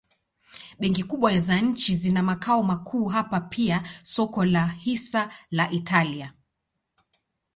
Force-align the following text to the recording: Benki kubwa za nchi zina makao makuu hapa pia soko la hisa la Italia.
Benki 0.79 1.03
kubwa 1.03 1.39
za 1.39 1.61
nchi 1.61 1.95
zina 1.95 2.23
makao 2.23 2.63
makuu 2.63 3.05
hapa 3.07 3.41
pia 3.41 3.83
soko 4.03 4.45
la 4.45 4.67
hisa 4.67 5.29
la 5.51 5.71
Italia. 5.71 6.33